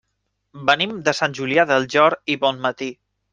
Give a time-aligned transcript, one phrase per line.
[0.69, 2.89] Venim de Sant Julià del Llor i Bonmatí.